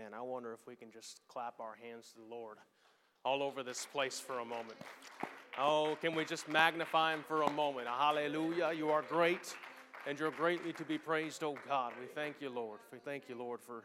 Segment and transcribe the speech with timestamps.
[0.00, 2.56] Man, I wonder if we can just clap our hands to the Lord
[3.22, 4.78] all over this place for a moment.
[5.58, 7.86] Oh, can we just magnify Him for a moment?
[7.86, 8.72] Hallelujah.
[8.74, 9.54] You are great
[10.06, 11.92] and you're greatly to be praised, oh God.
[12.00, 12.80] We thank you, Lord.
[12.90, 13.82] We thank you, Lord, for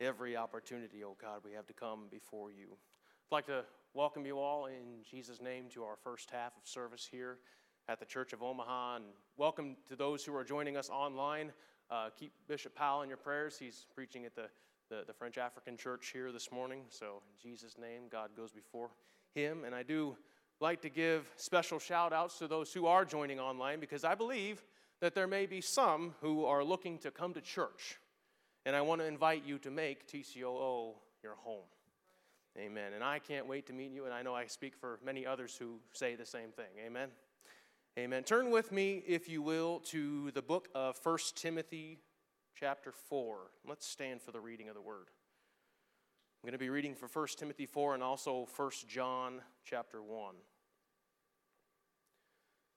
[0.00, 2.66] every opportunity, oh God, we have to come before you.
[2.72, 3.62] I'd like to
[3.94, 7.38] welcome you all in Jesus' name to our first half of service here
[7.88, 8.96] at the Church of Omaha.
[8.96, 9.04] And
[9.36, 11.52] welcome to those who are joining us online.
[11.88, 13.58] Uh, keep Bishop Powell in your prayers.
[13.60, 14.46] He's preaching at the,
[14.92, 16.82] the, the French African Church here this morning.
[16.90, 18.90] So, in Jesus' name, God goes before
[19.34, 19.64] him.
[19.64, 20.18] And I do
[20.60, 24.62] like to give special shout outs to those who are joining online because I believe
[25.00, 27.98] that there may be some who are looking to come to church.
[28.66, 31.64] And I want to invite you to make TCOO your home.
[32.58, 32.92] Amen.
[32.92, 35.56] And I can't wait to meet you, and I know I speak for many others
[35.58, 36.66] who say the same thing.
[36.84, 37.08] Amen.
[37.98, 38.24] Amen.
[38.24, 41.98] Turn with me, if you will, to the book of 1 Timothy,
[42.58, 43.36] chapter 4.
[43.66, 45.08] Let's stand for the reading of the word.
[46.42, 50.34] I'm going to be reading for 1 Timothy 4 and also 1 John, chapter 1.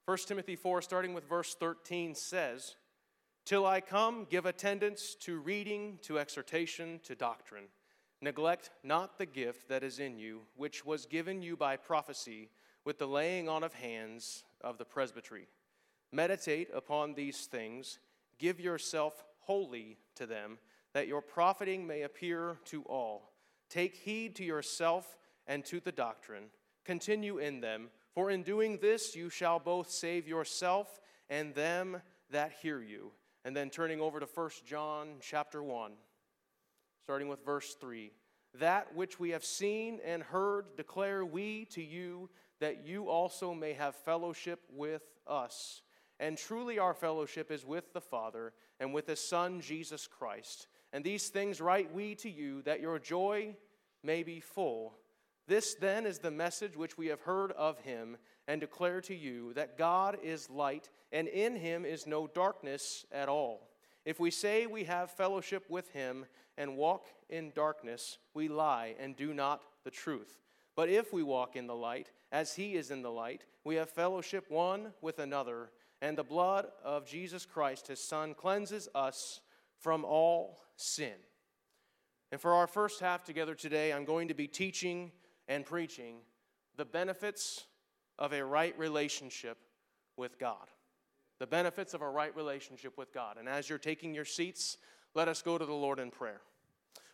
[0.06, 2.76] 1 Timothy 4, starting with verse 13, says,
[3.44, 7.64] Till I come, give attendance to reading, to exhortation, to doctrine.
[8.22, 12.50] Neglect not the gift that is in you, which was given you by prophecy,
[12.84, 15.48] with the laying on of hands of the presbytery.
[16.12, 17.98] Meditate upon these things,
[18.38, 20.58] give yourself wholly to them,
[20.92, 23.32] that your profiting may appear to all.
[23.70, 25.16] Take heed to yourself
[25.46, 26.44] and to the doctrine.
[26.84, 32.52] Continue in them for in doing this, you shall both save yourself and them that
[32.62, 33.12] hear you.
[33.44, 35.92] And then turning over to 1 John chapter 1,
[37.02, 38.10] starting with verse 3.
[38.54, 43.74] That which we have seen and heard declare we to you, that you also may
[43.74, 45.82] have fellowship with us.
[46.18, 50.66] And truly, our fellowship is with the Father and with His Son, Jesus Christ.
[50.92, 53.56] And these things write we to you, that your joy
[54.02, 54.94] may be full.
[55.46, 58.16] This then is the message which we have heard of him
[58.48, 63.28] and declare to you that God is light, and in him is no darkness at
[63.28, 63.68] all.
[64.04, 66.26] If we say we have fellowship with him
[66.56, 70.40] and walk in darkness, we lie and do not the truth.
[70.76, 73.90] But if we walk in the light, as he is in the light, we have
[73.90, 75.70] fellowship one with another,
[76.00, 79.40] and the blood of Jesus Christ, his Son, cleanses us
[79.78, 81.14] from all sin.
[82.32, 85.12] And for our first half together today, I'm going to be teaching
[85.48, 86.16] and preaching
[86.76, 87.64] the benefits
[88.18, 89.58] of a right relationship
[90.16, 90.66] with God.
[91.38, 93.36] The benefits of a right relationship with God.
[93.38, 94.78] And as you're taking your seats,
[95.14, 96.40] let us go to the Lord in prayer.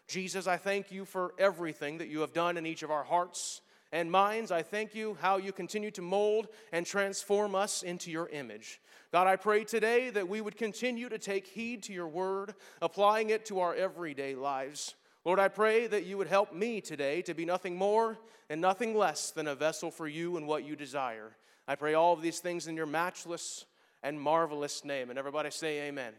[0.08, 3.60] Jesus, I thank you for everything that you have done in each of our hearts
[3.92, 4.50] and minds.
[4.50, 8.80] I thank you how you continue to mold and transform us into your image.
[9.12, 13.30] God, I pray today that we would continue to take heed to your word, applying
[13.30, 14.94] it to our everyday lives.
[15.24, 18.96] Lord, I pray that you would help me today to be nothing more and nothing
[18.96, 21.36] less than a vessel for you and what you desire.
[21.68, 23.66] I pray all of these things in your matchless
[24.02, 25.10] and marvelous name.
[25.10, 26.14] And everybody say, Amen.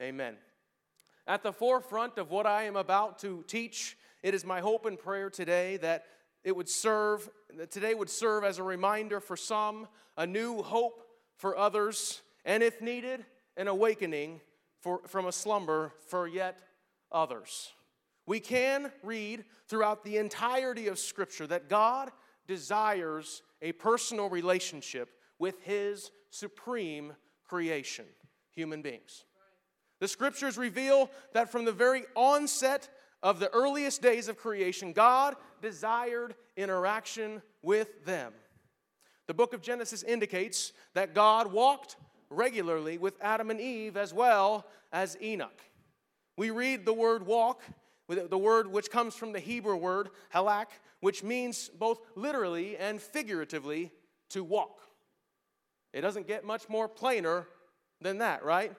[0.00, 0.36] Amen.
[1.26, 4.98] At the forefront of what I am about to teach, it is my hope and
[4.98, 6.06] prayer today that
[6.44, 7.28] it would serve,
[7.70, 11.02] today would serve as a reminder for some, a new hope
[11.36, 13.24] for others, and if needed,
[13.56, 14.40] an awakening
[14.80, 16.60] for, from a slumber for yet
[17.10, 17.72] others.
[18.26, 22.10] We can read throughout the entirety of Scripture that God
[22.46, 27.14] desires a personal relationship with His supreme
[27.46, 28.04] creation,
[28.50, 29.24] human beings.
[30.00, 32.88] The Scriptures reveal that from the very onset
[33.22, 38.32] of the earliest days of creation, God desired interaction with them.
[39.26, 41.96] The book of Genesis indicates that God walked
[42.30, 45.60] regularly with Adam and Eve as well as Enoch.
[46.36, 47.62] We read the word walk
[48.08, 50.66] the word which comes from the Hebrew word halak,
[51.00, 53.92] which means both literally and figuratively
[54.30, 54.80] to walk.
[55.92, 57.46] It doesn't get much more plainer
[58.00, 58.72] than that, right?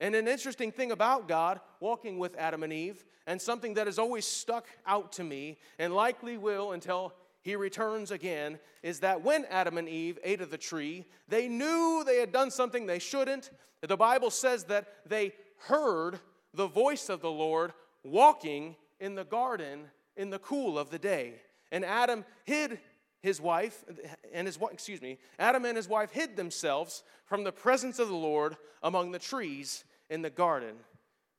[0.00, 3.98] And an interesting thing about God walking with Adam and Eve, and something that has
[3.98, 7.12] always stuck out to me, and likely will until
[7.42, 12.02] he returns again, is that when Adam and Eve ate of the tree, they knew
[12.06, 13.50] they had done something they shouldn't.
[13.80, 15.32] The Bible says that they
[15.66, 16.20] heard
[16.54, 17.72] the voice of the Lord
[18.04, 19.84] walking in the garden
[20.16, 21.34] in the cool of the day.
[21.70, 22.78] And Adam hid
[23.22, 23.84] his wife
[24.32, 28.14] and his excuse me, Adam and his wife hid themselves from the presence of the
[28.14, 30.76] Lord among the trees in the garden,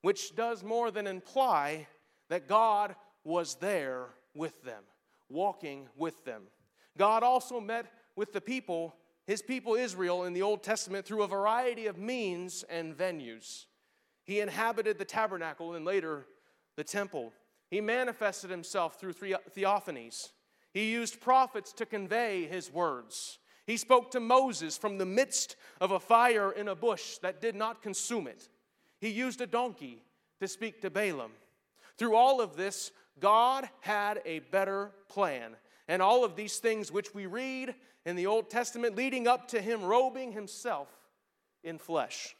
[0.01, 1.87] which does more than imply
[2.29, 4.83] that God was there with them,
[5.29, 6.43] walking with them.
[6.97, 7.85] God also met
[8.15, 12.63] with the people, his people Israel in the Old Testament through a variety of means
[12.69, 13.65] and venues.
[14.25, 16.27] He inhabited the tabernacle and later
[16.75, 17.33] the temple.
[17.71, 20.29] He manifested himself through three theophanies.
[20.73, 23.39] He used prophets to convey his words.
[23.65, 27.55] He spoke to Moses from the midst of a fire in a bush that did
[27.55, 28.49] not consume it.
[28.99, 30.03] He used a donkey
[30.39, 31.31] to speak to Balaam.
[31.97, 35.55] Through all of this, God had a better plan.
[35.87, 37.75] And all of these things which we read
[38.05, 40.87] in the Old Testament leading up to him robing himself
[41.63, 42.35] in flesh.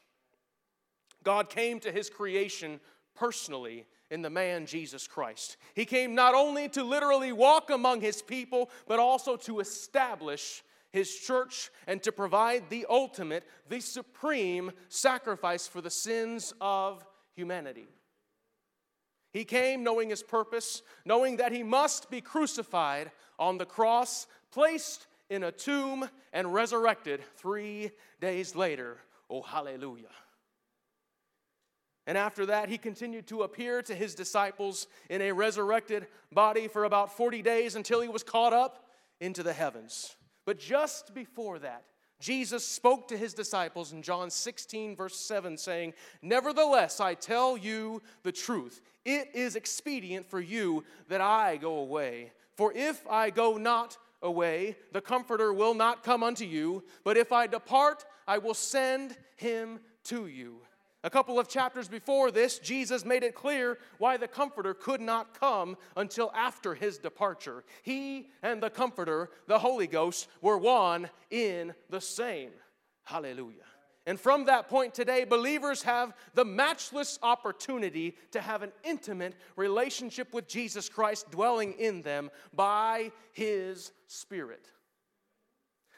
[1.24, 2.80] God came to his creation
[3.16, 5.58] personally in the man Jesus Christ.
[5.76, 11.14] He came not only to literally walk among his people, but also to establish his
[11.16, 17.88] church and to provide the ultimate, the supreme sacrifice for the sins of humanity.
[19.32, 25.06] He came knowing his purpose, knowing that he must be crucified on the cross, placed
[25.30, 28.98] in a tomb, and resurrected three days later.
[29.30, 30.10] Oh, hallelujah.
[32.10, 36.86] And after that, he continued to appear to his disciples in a resurrected body for
[36.86, 38.90] about 40 days until he was caught up
[39.22, 40.16] into the heavens.
[40.44, 41.84] But just before that,
[42.20, 48.02] Jesus spoke to his disciples in John 16, verse 7, saying, Nevertheless, I tell you
[48.24, 48.82] the truth.
[49.06, 52.32] It is expedient for you that I go away.
[52.58, 56.84] For if I go not away, the Comforter will not come unto you.
[57.04, 60.62] But if I depart, I will send him to you.
[61.04, 65.40] A couple of chapters before this, Jesus made it clear why the Comforter could not
[65.40, 67.64] come until after his departure.
[67.84, 72.52] He and the Comforter, the Holy Ghost, were one in the same.
[73.04, 73.64] Hallelujah.
[74.06, 80.34] And from that point today, believers have the matchless opportunity to have an intimate relationship
[80.34, 84.68] with Jesus Christ dwelling in them by his Spirit.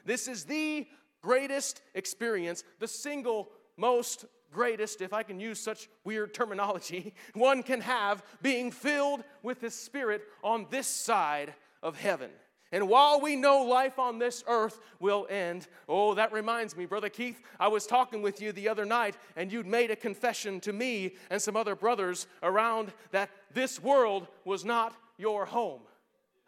[0.06, 0.88] This is the
[1.21, 7.81] greatest experience, the single most greatest, if I can use such weird terminology, one can
[7.81, 12.31] have being filled with His Spirit on this side of heaven.
[12.74, 17.09] And while we know life on this earth will end, oh, that reminds me, Brother
[17.09, 20.71] Keith, I was talking with you the other night, and you'd made a confession to
[20.71, 25.81] me and some other brothers around that this world was not your home.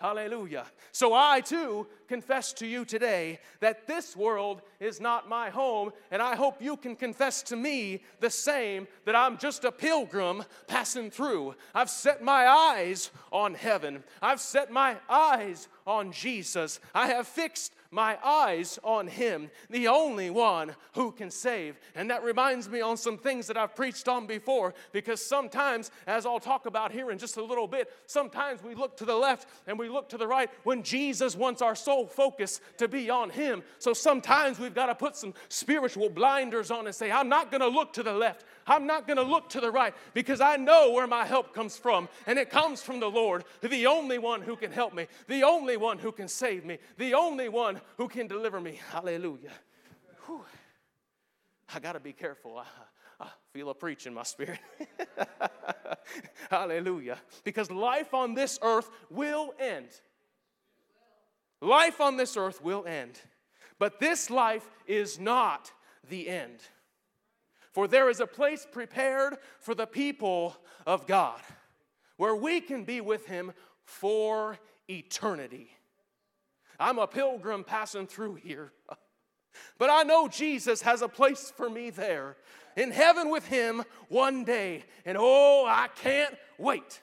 [0.03, 0.65] Hallelujah.
[0.91, 6.21] So I too confess to you today that this world is not my home, and
[6.21, 11.09] I hope you can confess to me the same that I'm just a pilgrim passing
[11.09, 11.55] through.
[11.73, 16.80] I've set my eyes on heaven, I've set my eyes on Jesus.
[16.94, 21.80] I have fixed my eyes on Him, the only one who can save.
[21.94, 26.25] And that reminds me on some things that I've preached on before, because sometimes, as
[26.25, 29.47] I'll talk about here in just a little bit, sometimes we look to the left
[29.68, 33.29] and we look to the right when Jesus wants our sole focus to be on
[33.29, 33.62] Him.
[33.77, 37.62] So sometimes we've got to put some spiritual blinders on and say, I'm not going
[37.62, 38.45] to look to the left.
[38.65, 41.77] I'm not going to look to the right because I know where my help comes
[41.77, 45.44] from, and it comes from the Lord, the only one who can help me, the
[45.44, 48.80] only one who can save me, the only one who can deliver me.
[48.92, 49.51] Hallelujah.
[50.25, 50.44] Whew.
[51.74, 52.57] I got to be careful.
[52.57, 52.65] I,
[53.19, 54.60] I feel a preach in my spirit.
[56.50, 57.18] Hallelujah.
[57.44, 59.88] Because life on this earth will end.
[61.62, 63.19] Life on this earth will end.
[63.80, 65.71] But this life is not
[66.10, 66.60] the end.
[67.74, 70.56] For there is a place prepared for the people
[70.86, 71.42] of God
[72.18, 73.51] where we can be with Him
[73.84, 75.70] for eternity.
[76.80, 78.72] I'm a pilgrim passing through here,
[79.80, 82.38] but I know Jesus has a place for me there
[82.77, 84.84] in heaven with Him one day.
[85.03, 87.01] And oh, I can't wait.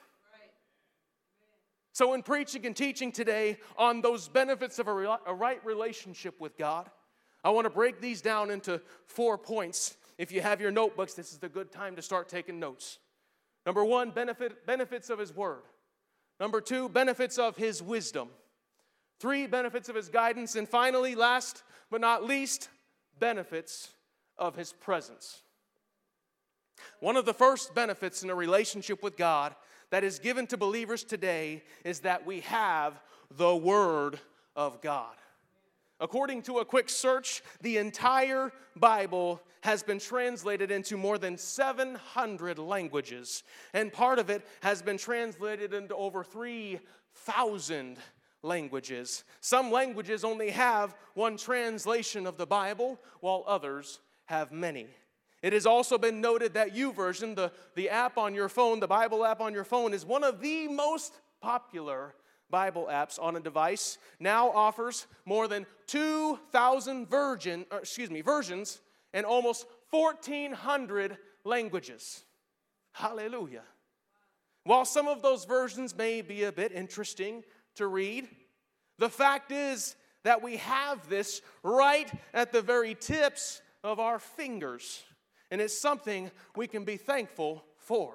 [1.93, 6.89] So, in preaching and teaching today on those benefits of a, right relationship with God,
[7.43, 11.31] I want to break these down into four points if you have your notebooks, this
[11.31, 12.99] is the good time to start taking notes.
[13.65, 15.63] Number one, benefit, benefits of His Word.
[16.39, 18.29] Number two, benefits of His wisdom.
[19.19, 20.55] Three, benefits of His guidance.
[20.55, 22.69] And finally, last but not least,
[23.17, 23.89] benefits
[24.37, 25.41] of His presence.
[26.99, 29.55] One of the first benefits in a relationship with God
[29.89, 33.01] that is given to believers today is that we have
[33.31, 34.19] the Word
[34.55, 35.15] of God.
[36.01, 42.57] According to a quick search, the entire Bible has been translated into more than 700
[42.57, 43.43] languages,
[43.73, 47.97] and part of it has been translated into over 3,000
[48.41, 49.23] languages.
[49.41, 54.87] Some languages only have one translation of the Bible, while others have many.
[55.43, 59.23] It has also been noted that YouVersion, the, the app on your phone, the Bible
[59.23, 62.15] app on your phone, is one of the most popular
[62.51, 68.81] Bible apps on a device now offers more than 2,000 virgin, excuse me, versions
[69.13, 72.23] and almost 1,400 languages.
[72.93, 73.63] Hallelujah.
[74.63, 77.43] While some of those versions may be a bit interesting
[77.75, 78.27] to read,
[78.99, 85.03] the fact is that we have this right at the very tips of our fingers.
[85.49, 88.13] And it's something we can be thankful for.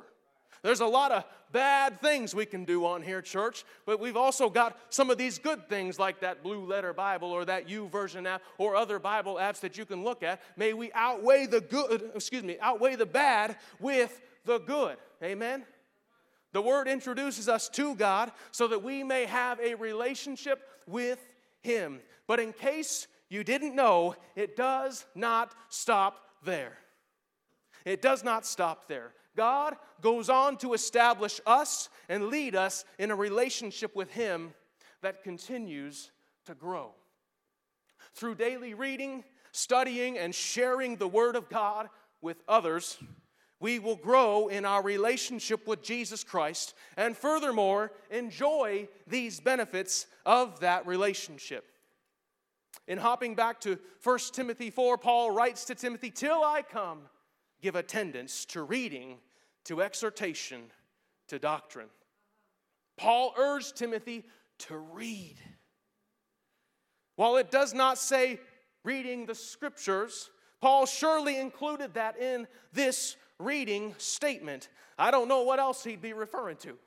[0.62, 1.25] There's a lot of
[1.57, 5.39] bad things we can do on here, church, but we've also got some of these
[5.39, 9.61] good things like that blue letter Bible or that YouVersion app or other Bible apps
[9.61, 10.43] that you can look at.
[10.59, 14.99] May we outweigh the good, excuse me, outweigh the bad with the good.
[15.23, 15.65] Amen?
[16.53, 21.27] The word introduces us to God so that we may have a relationship with
[21.63, 22.01] Him.
[22.27, 26.77] But in case you didn't know, it does not stop there.
[27.87, 29.15] It does not stop there.
[29.37, 34.55] God goes on to establish us and lead us in a relationship with Him
[35.02, 36.11] that continues
[36.47, 36.93] to grow.
[38.14, 41.88] Through daily reading, studying, and sharing the Word of God
[42.21, 42.99] with others,
[43.61, 50.61] we will grow in our relationship with Jesus Christ and furthermore enjoy these benefits of
[50.61, 51.64] that relationship.
[52.87, 57.02] In hopping back to 1 Timothy 4, Paul writes to Timothy, Till I come,
[57.61, 59.19] give attendance to reading,
[59.67, 60.63] to exhortation,
[61.29, 61.89] to doctrine.
[62.97, 64.25] Paul urged Timothy
[64.61, 65.37] to read.
[67.17, 68.41] While it does not say
[68.85, 70.31] reading the scriptures,
[70.61, 74.69] Paul surely included that in this reading statement.
[74.99, 76.79] I don't know what else he'd be referring to.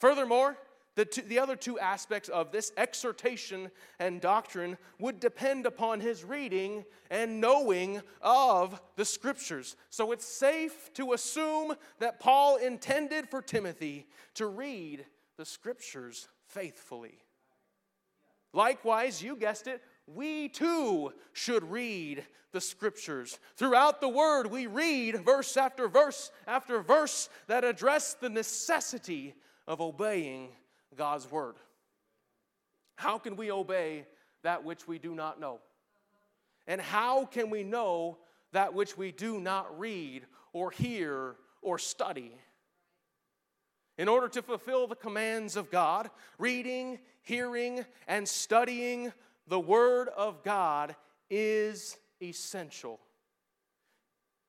[0.00, 0.56] Furthermore,
[0.98, 6.84] the, the other two aspects of this exhortation and doctrine would depend upon his reading
[7.08, 9.76] and knowing of the scriptures.
[9.90, 17.14] So it's safe to assume that Paul intended for Timothy to read the scriptures faithfully.
[18.52, 23.38] Likewise, you guessed it, we too should read the scriptures.
[23.54, 29.34] Throughout the word, we read verse after verse after verse that address the necessity
[29.68, 30.48] of obeying
[30.96, 31.56] God's word.
[32.96, 34.06] How can we obey
[34.42, 35.60] that which we do not know?
[36.66, 38.18] And how can we know
[38.52, 42.32] that which we do not read or hear or study?
[43.96, 49.12] In order to fulfill the commands of God, reading, hearing, and studying
[49.48, 50.94] the Word of God
[51.30, 53.00] is essential.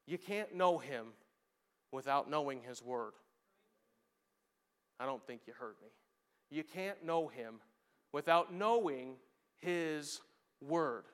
[0.05, 1.07] You can't know Him
[1.91, 3.13] without knowing His Word.
[4.99, 5.89] I don't think you heard me.
[6.49, 7.55] You can't know Him
[8.11, 9.15] without knowing
[9.57, 10.21] His
[10.61, 11.05] Word.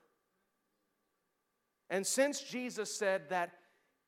[1.89, 3.51] And since Jesus said that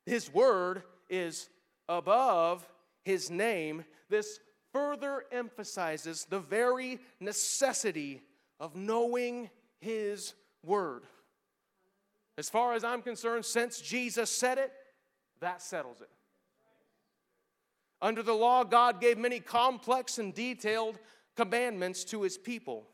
[0.05, 1.50] His Word is
[1.89, 2.67] above
[3.03, 4.39] His name, this
[4.74, 8.22] further emphasizes the very necessity
[8.60, 11.03] of knowing his word.
[12.38, 14.72] As far as I'm concerned, since Jesus said it,
[15.39, 16.10] that settles it.
[18.01, 21.00] Under the law, God gave many complex and detailed
[21.38, 22.88] commandments to his people.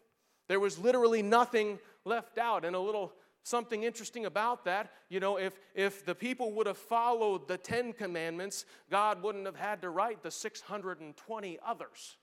[0.47, 2.65] There was literally nothing left out.
[2.65, 6.77] And a little something interesting about that, you know, if, if the people would have
[6.77, 12.17] followed the Ten Commandments, God wouldn't have had to write the 620 others,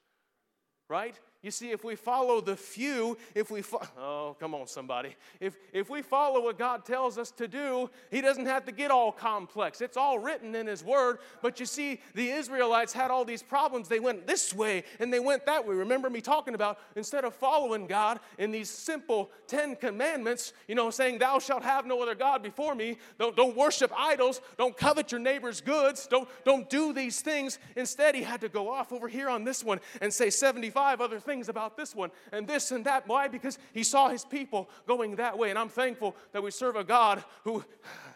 [0.88, 1.18] right?
[1.42, 5.16] You see, if we follow the few, if we, fo- oh, come on, somebody.
[5.40, 8.90] If, if we follow what God tells us to do, He doesn't have to get
[8.90, 9.80] all complex.
[9.80, 11.18] It's all written in His Word.
[11.40, 13.88] But you see, the Israelites had all these problems.
[13.88, 15.74] They went this way and they went that way.
[15.74, 20.90] Remember me talking about instead of following God in these simple Ten Commandments, you know,
[20.90, 22.98] saying, Thou shalt have no other God before me.
[23.18, 24.42] Don't, don't worship idols.
[24.58, 26.06] Don't covet your neighbor's goods.
[26.06, 27.58] Don't, don't do these things.
[27.76, 31.18] Instead, He had to go off over here on this one and say 75 other
[31.18, 33.06] things things about this one and this and that.
[33.06, 33.28] Why?
[33.28, 35.50] Because he saw his people going that way.
[35.50, 37.64] And I'm thankful that we serve a God who.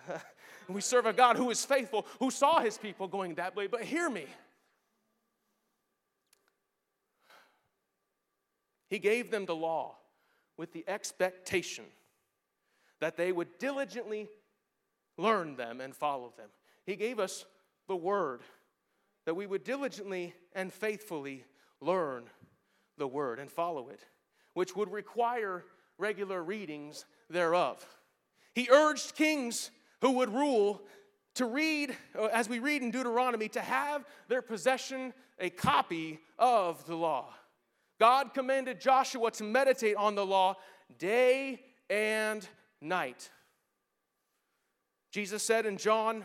[0.69, 3.67] we serve a God who is faithful, who saw his people going that way.
[3.67, 4.27] But hear me.
[8.89, 9.97] He gave them the law
[10.57, 11.85] with the expectation
[13.01, 14.29] that they would diligently
[15.19, 16.49] learn them and follow them.
[16.87, 17.45] He gave us
[17.89, 18.41] the word
[19.27, 21.45] that we would diligently and faithfully
[21.81, 22.25] learn
[22.99, 24.01] the word and follow it,
[24.55, 25.65] which would require
[25.99, 27.85] regular readings thereof.
[28.55, 29.71] He urged kings
[30.01, 30.83] who would rule
[31.35, 36.87] to read, uh, as we read in Deuteronomy, to have their possession a copy of
[36.87, 37.33] the law.
[37.99, 40.57] God commanded Joshua to meditate on the law
[40.99, 41.61] day
[41.91, 42.47] and
[42.81, 43.31] night.
[45.11, 46.25] Jesus said in John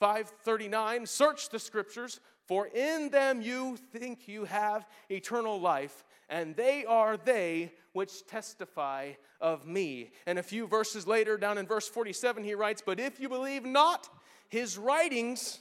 [0.00, 6.84] 5:39, "Search the scriptures, for in them you think you have eternal life, and they
[6.84, 10.12] are they which testify of me.
[10.26, 13.64] And a few verses later, down in verse 47, he writes, But if you believe
[13.64, 14.08] not
[14.48, 15.60] his writings,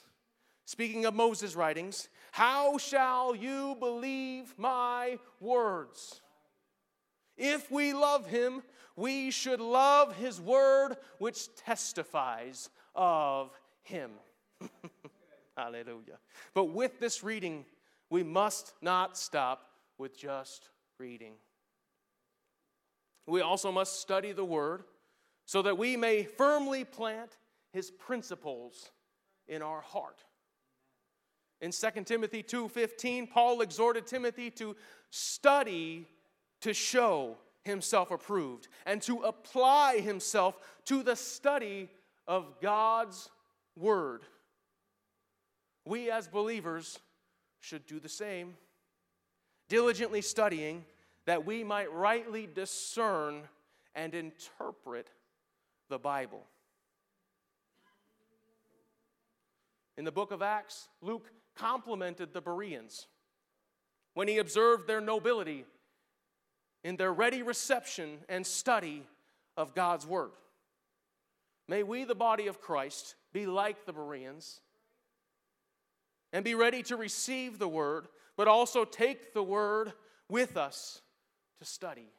[0.65, 6.21] speaking of Moses' writings, how shall you believe my words?
[7.37, 8.63] If we love him,
[8.95, 14.11] we should love his word, which testifies of him.
[15.57, 16.19] Hallelujah.
[16.53, 17.65] But with this reading,
[18.09, 21.33] we must not stop with just reading.
[23.27, 24.83] We also must study the word
[25.45, 27.37] so that we may firmly plant
[27.73, 28.91] his principles
[29.47, 30.23] in our heart.
[31.61, 34.75] In 2 Timothy 2:15, Paul exhorted Timothy to
[35.09, 36.07] study
[36.61, 41.89] to show himself approved and to apply himself to the study
[42.27, 43.29] of God's
[43.75, 44.25] word.
[45.91, 46.99] We as believers
[47.59, 48.55] should do the same,
[49.67, 50.85] diligently studying
[51.25, 53.41] that we might rightly discern
[53.93, 55.09] and interpret
[55.89, 56.45] the Bible.
[59.97, 63.07] In the book of Acts, Luke complimented the Bereans
[64.13, 65.65] when he observed their nobility
[66.85, 69.03] in their ready reception and study
[69.57, 70.31] of God's Word.
[71.67, 74.61] May we, the body of Christ, be like the Bereans
[76.33, 78.07] and be ready to receive the Word,
[78.37, 79.93] but also take the Word
[80.29, 81.01] with us
[81.59, 82.09] to study.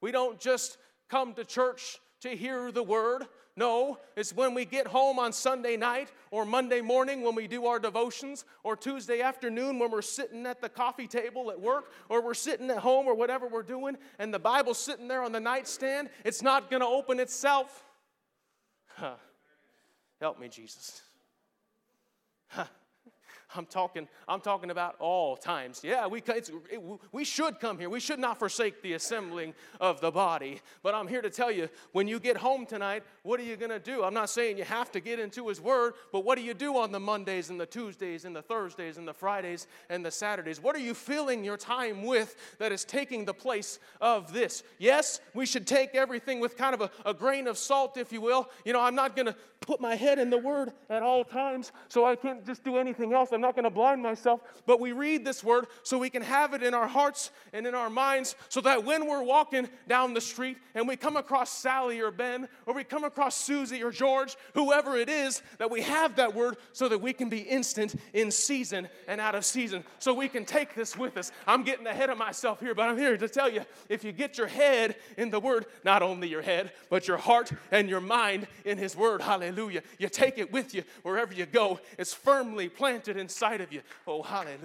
[0.00, 3.26] We don't just come to church to hear the Word,
[3.58, 7.64] no, it's when we get home on Sunday night or Monday morning when we do
[7.64, 12.22] our devotions or Tuesday afternoon when we're sitting at the coffee table at work or
[12.22, 15.40] we're sitting at home or whatever we're doing and the Bible's sitting there on the
[15.40, 16.10] nightstand.
[16.22, 17.82] It's not going to open itself.
[18.88, 19.14] Huh.
[20.20, 21.00] Help me, Jesus.
[22.48, 22.64] Huh.
[23.54, 25.82] I'm talking, I'm talking about all times.
[25.84, 26.50] Yeah, we, it,
[27.12, 27.88] we should come here.
[27.88, 30.60] We should not forsake the assembling of the body.
[30.82, 33.70] But I'm here to tell you when you get home tonight, what are you going
[33.70, 34.02] to do?
[34.02, 36.76] I'm not saying you have to get into His Word, but what do you do
[36.76, 40.60] on the Mondays and the Tuesdays and the Thursdays and the Fridays and the Saturdays?
[40.60, 44.64] What are you filling your time with that is taking the place of this?
[44.78, 48.20] Yes, we should take everything with kind of a, a grain of salt, if you
[48.20, 48.50] will.
[48.64, 51.72] You know, I'm not going to put my head in the Word at all times
[51.88, 53.30] so I can't just do anything else.
[53.32, 56.54] I'm not going to blind myself, but we read this word so we can have
[56.54, 60.20] it in our hearts and in our minds so that when we're walking down the
[60.20, 64.36] street and we come across Sally or Ben or we come across Susie or George,
[64.54, 68.30] whoever it is, that we have that word so that we can be instant in
[68.30, 69.84] season and out of season.
[69.98, 71.32] So we can take this with us.
[71.46, 74.38] I'm getting ahead of myself here, but I'm here to tell you if you get
[74.38, 78.46] your head in the word, not only your head, but your heart and your mind
[78.64, 79.55] in his word, hallelujah.
[79.56, 81.80] You take it with you wherever you go.
[81.98, 83.82] It's firmly planted inside of you.
[84.06, 84.58] Oh, hallelujah.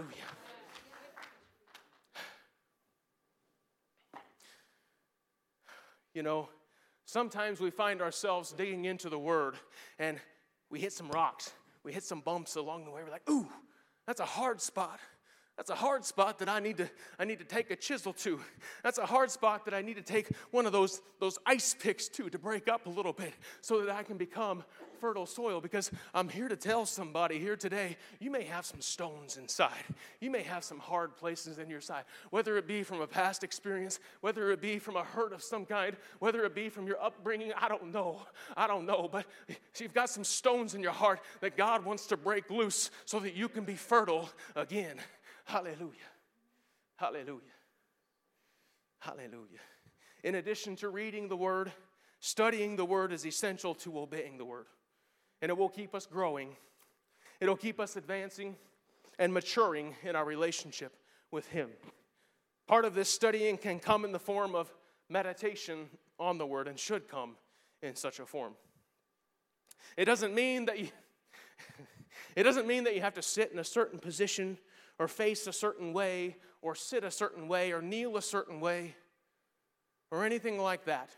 [6.13, 6.49] You know,
[7.05, 9.55] sometimes we find ourselves digging into the Word
[9.97, 10.19] and
[10.69, 13.01] we hit some rocks, we hit some bumps along the way.
[13.03, 13.47] We're like, ooh,
[14.05, 14.99] that's a hard spot.
[15.57, 18.39] That's a hard spot that I need to I need to take a chisel to.
[18.83, 22.07] That's a hard spot that I need to take one of those those ice picks
[22.09, 24.63] to to break up a little bit so that I can become
[25.01, 29.35] fertile soil because I'm here to tell somebody here today, you may have some stones
[29.35, 29.83] inside.
[30.19, 33.43] You may have some hard places in your side, whether it be from a past
[33.43, 37.01] experience, whether it be from a hurt of some kind, whether it be from your
[37.01, 38.21] upbringing, I don't know.
[38.55, 39.25] I don't know, but
[39.79, 43.33] you've got some stones in your heart that God wants to break loose so that
[43.33, 44.97] you can be fertile again.
[45.45, 46.09] Hallelujah.
[46.95, 47.39] Hallelujah.
[48.99, 49.59] Hallelujah.
[50.23, 51.71] In addition to reading the Word,
[52.19, 54.67] studying the Word is essential to obeying the Word.
[55.41, 56.55] And it will keep us growing,
[57.39, 58.55] it'll keep us advancing
[59.17, 60.95] and maturing in our relationship
[61.31, 61.69] with Him.
[62.67, 64.71] Part of this studying can come in the form of
[65.09, 67.35] meditation on the Word and should come
[67.81, 68.53] in such a form.
[69.97, 70.89] It doesn't mean that you.
[72.33, 74.57] It doesn't mean that you have to sit in a certain position
[75.01, 78.95] or face a certain way or sit a certain way or kneel a certain way
[80.11, 81.09] or anything like that.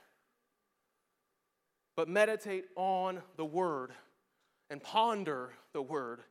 [1.97, 3.91] But meditate on the Word
[4.69, 6.21] and ponder the Word,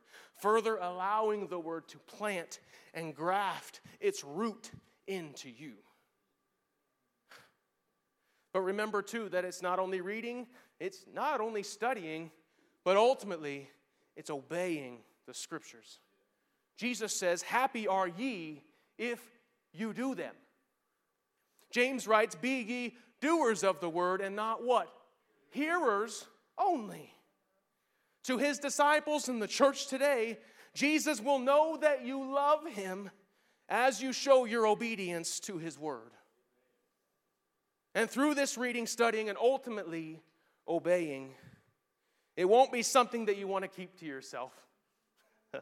[0.41, 2.59] further allowing the Word to plant
[2.91, 4.71] and graft its root
[5.05, 5.73] into you.
[8.51, 10.47] But remember, too, that it's not only reading,
[10.79, 12.31] it's not only studying,
[12.83, 13.69] but ultimately
[14.15, 15.99] it's obeying the Scriptures.
[16.77, 18.63] Jesus says, Happy are ye
[18.97, 19.19] if
[19.73, 20.33] you do them.
[21.71, 24.93] James writes, Be ye doers of the word and not what?
[25.51, 26.25] Hearers
[26.57, 27.13] only.
[28.25, 30.37] To his disciples in the church today,
[30.73, 33.09] Jesus will know that you love him
[33.69, 36.11] as you show your obedience to his word.
[37.95, 40.21] And through this reading, studying, and ultimately
[40.67, 41.31] obeying,
[42.35, 44.51] it won't be something that you want to keep to yourself.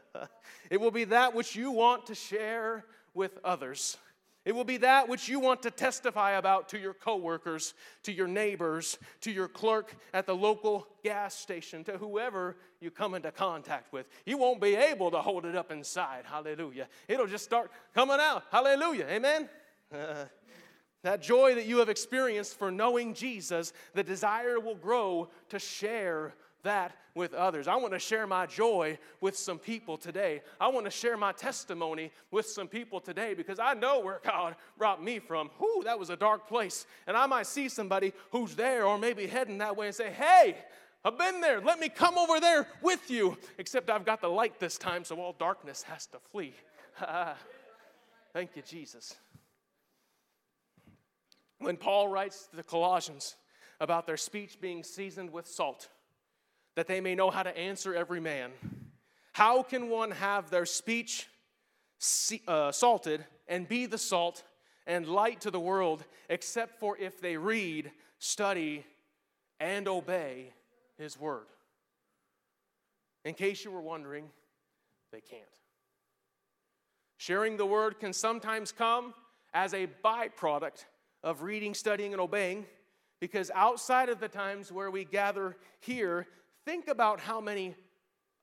[0.70, 3.96] it will be that which you want to share with others.
[4.44, 8.26] It will be that which you want to testify about to your coworkers, to your
[8.26, 13.92] neighbors, to your clerk at the local gas station, to whoever you come into contact
[13.92, 14.08] with.
[14.26, 16.24] You won't be able to hold it up inside.
[16.24, 16.88] Hallelujah.
[17.06, 18.42] It'll just start coming out.
[18.50, 19.06] Hallelujah.
[19.08, 19.48] Amen.
[19.94, 20.24] Uh,
[21.04, 26.34] that joy that you have experienced for knowing Jesus, the desire will grow to share
[26.62, 27.68] that with others.
[27.68, 30.42] I want to share my joy with some people today.
[30.60, 34.56] I want to share my testimony with some people today because I know where God
[34.78, 35.50] brought me from.
[35.58, 36.86] Whoo, that was a dark place.
[37.06, 40.56] And I might see somebody who's there or maybe heading that way and say, hey,
[41.04, 41.60] I've been there.
[41.60, 43.36] Let me come over there with you.
[43.58, 46.54] Except I've got the light this time, so all darkness has to flee.
[48.32, 49.16] Thank you, Jesus.
[51.58, 53.36] When Paul writes to the Colossians
[53.80, 55.88] about their speech being seasoned with salt,
[56.76, 58.50] that they may know how to answer every man.
[59.32, 61.26] How can one have their speech
[62.46, 64.44] uh, salted and be the salt
[64.86, 68.84] and light to the world except for if they read, study,
[69.60, 70.52] and obey
[70.98, 71.46] His word?
[73.24, 74.30] In case you were wondering,
[75.12, 75.42] they can't.
[77.18, 79.14] Sharing the word can sometimes come
[79.54, 80.86] as a byproduct
[81.22, 82.66] of reading, studying, and obeying,
[83.20, 86.26] because outside of the times where we gather here,
[86.64, 87.74] think about how many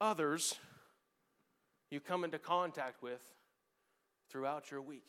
[0.01, 0.55] others
[1.91, 3.21] you come into contact with
[4.29, 5.05] throughout your week.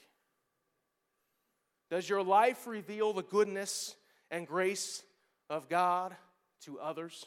[1.90, 3.96] Does your life reveal the goodness
[4.30, 5.02] and grace
[5.48, 6.14] of God
[6.64, 7.26] to others?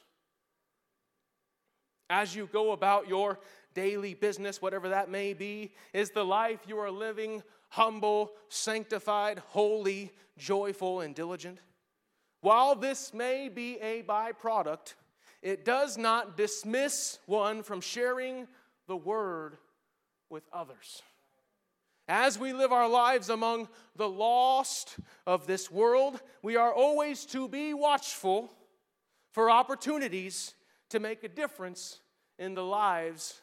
[2.10, 3.40] As you go about your
[3.74, 10.12] daily business, whatever that may be, is the life you are living humble, sanctified, holy,
[10.38, 11.58] joyful, and diligent?
[12.42, 14.94] While this may be a byproduct
[15.44, 18.48] it does not dismiss one from sharing
[18.88, 19.58] the word
[20.30, 21.04] with others.
[22.08, 27.48] As we live our lives among the lost of this world, we are always to
[27.48, 28.52] be watchful
[29.32, 30.56] for opportunities
[30.90, 32.00] to make a difference
[32.40, 33.42] in the lives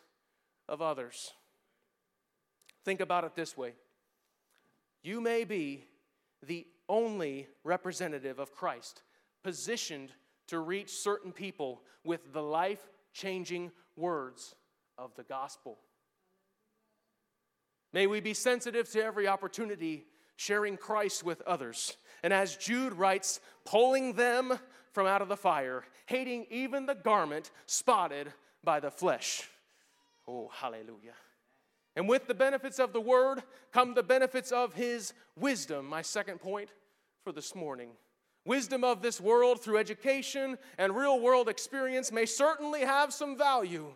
[0.69, 1.33] of others.
[2.85, 3.75] Think about it this way
[5.03, 5.85] you may be
[6.47, 9.03] the only representative of Christ
[9.43, 10.13] positioned
[10.51, 12.81] to reach certain people with the life
[13.13, 14.55] changing words
[14.99, 15.79] of the gospel.
[17.93, 20.05] May we be sensitive to every opportunity
[20.37, 21.97] sharing Christ with others.
[22.23, 24.59] And as Jude writes, pulling them
[24.93, 28.33] from out of the fire, hating even the garment spotted
[28.63, 29.49] by the flesh.
[30.27, 31.15] Oh, hallelujah.
[31.97, 35.87] And with the benefits of the word come the benefits of his wisdom.
[35.87, 36.71] My second point
[37.23, 37.91] for this morning.
[38.51, 43.93] Wisdom of this world through education and real world experience may certainly have some value.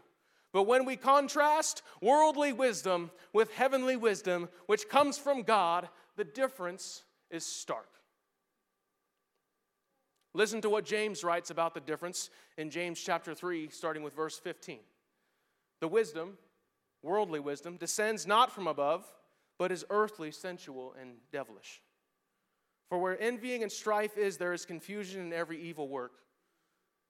[0.52, 7.02] But when we contrast worldly wisdom with heavenly wisdom, which comes from God, the difference
[7.32, 7.88] is stark.
[10.34, 14.38] Listen to what James writes about the difference in James chapter 3, starting with verse
[14.38, 14.78] 15.
[15.80, 16.38] The wisdom,
[17.02, 19.04] worldly wisdom, descends not from above,
[19.58, 21.80] but is earthly, sensual, and devilish.
[22.88, 26.12] For where envying and strife is, there is confusion in every evil work.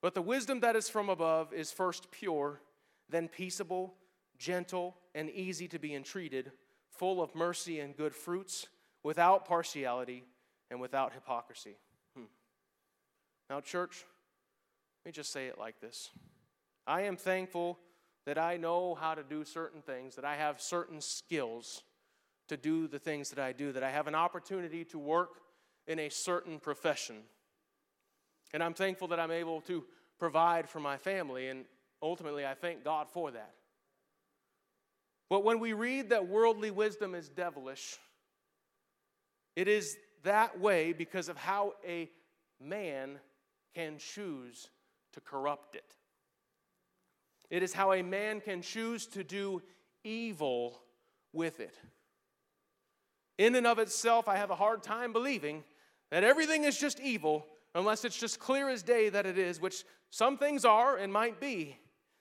[0.01, 2.61] But the wisdom that is from above is first pure,
[3.09, 3.95] then peaceable,
[4.37, 6.51] gentle, and easy to be entreated,
[6.89, 8.67] full of mercy and good fruits,
[9.03, 10.23] without partiality
[10.71, 11.77] and without hypocrisy.
[12.15, 12.25] Hmm.
[13.49, 14.05] Now, church,
[15.03, 16.09] let me just say it like this
[16.87, 17.79] I am thankful
[18.25, 21.83] that I know how to do certain things, that I have certain skills
[22.47, 25.41] to do the things that I do, that I have an opportunity to work
[25.87, 27.17] in a certain profession.
[28.53, 29.83] And I'm thankful that I'm able to
[30.17, 31.65] provide for my family, and
[32.01, 33.53] ultimately, I thank God for that.
[35.29, 37.97] But when we read that worldly wisdom is devilish,
[39.55, 42.09] it is that way because of how a
[42.61, 43.19] man
[43.73, 44.69] can choose
[45.13, 45.95] to corrupt it.
[47.49, 49.61] It is how a man can choose to do
[50.03, 50.81] evil
[51.33, 51.75] with it.
[53.37, 55.63] In and of itself, I have a hard time believing
[56.15, 59.83] that everything is just evil unless it's just clear as day that it is, which
[60.11, 61.77] some things are and might be.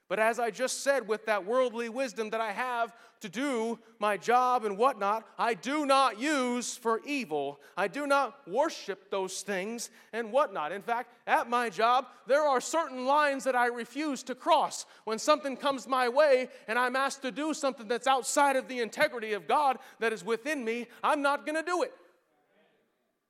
[0.09, 4.17] But as I just said, with that worldly wisdom that I have to do my
[4.17, 7.61] job and whatnot, I do not use for evil.
[7.77, 10.73] I do not worship those things and whatnot.
[10.73, 14.87] In fact, at my job, there are certain lines that I refuse to cross.
[15.05, 18.81] When something comes my way and I'm asked to do something that's outside of the
[18.81, 21.95] integrity of God that is within me, I'm not going to do it.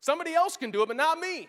[0.05, 1.49] Somebody else can do it, but not me.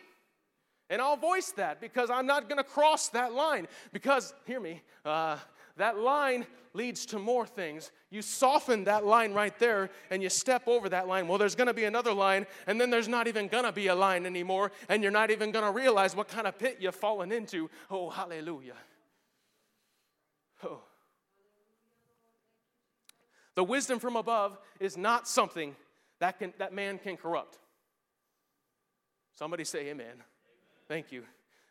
[0.89, 3.67] And I'll voice that because I'm not going to cross that line.
[3.91, 5.35] Because, hear me, uh,
[5.75, 7.91] that line leads to more things.
[8.11, 11.27] You soften that line right there and you step over that line.
[11.27, 13.87] Well, there's going to be another line, and then there's not even going to be
[13.87, 16.95] a line anymore, and you're not even going to realize what kind of pit you've
[16.95, 17.69] fallen into.
[17.91, 18.77] Oh, hallelujah.
[20.63, 20.79] Oh.
[23.55, 25.75] The wisdom from above is not something
[26.19, 27.57] that, can, that man can corrupt.
[29.35, 30.23] Somebody say amen.
[30.87, 31.23] Thank you.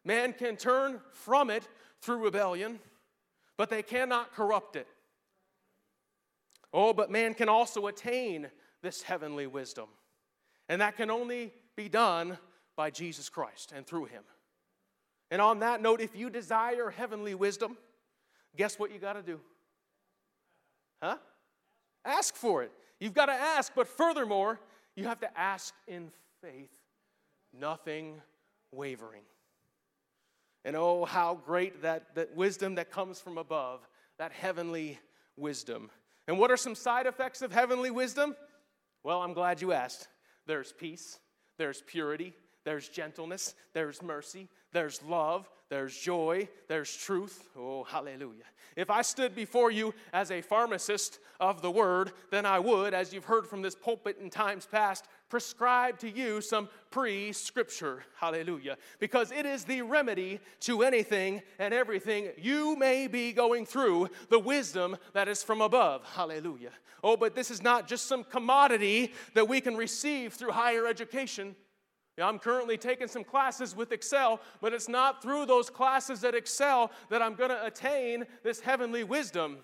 [0.04, 1.66] Man can turn from it
[2.00, 2.78] through rebellion,
[3.56, 4.86] but they cannot corrupt it.
[6.72, 8.48] Oh, but man can also attain
[8.82, 9.86] this heavenly wisdom.
[10.68, 12.38] And that can only be done
[12.76, 14.22] by Jesus Christ and through him.
[15.30, 17.76] And on that note, if you desire heavenly wisdom,
[18.56, 19.40] guess what you got to do?
[21.02, 21.16] Huh?
[22.04, 22.72] Ask for it.
[23.00, 24.60] You've got to ask, but furthermore,
[24.96, 26.10] you have to ask in
[26.42, 26.70] faith,
[27.58, 28.20] nothing
[28.72, 29.22] wavering.
[30.64, 33.86] And oh, how great that, that wisdom that comes from above,
[34.18, 34.98] that heavenly
[35.36, 35.90] wisdom.
[36.26, 38.34] And what are some side effects of heavenly wisdom?
[39.02, 40.08] Well, I'm glad you asked.
[40.46, 41.18] There's peace,
[41.58, 47.48] there's purity, there's gentleness, there's mercy, there's love, there's joy, there's truth.
[47.56, 48.44] Oh, hallelujah.
[48.76, 53.12] If I stood before you as a pharmacist of the word, then I would, as
[53.12, 58.04] you've heard from this pulpit in times past, prescribe to you some pre scripture.
[58.16, 58.76] Hallelujah.
[59.00, 64.38] Because it is the remedy to anything and everything you may be going through, the
[64.38, 66.04] wisdom that is from above.
[66.14, 66.72] Hallelujah.
[67.02, 71.54] Oh, but this is not just some commodity that we can receive through higher education.
[72.22, 76.92] I'm currently taking some classes with Excel, but it's not through those classes at Excel
[77.10, 79.58] that I'm going to attain this heavenly wisdom.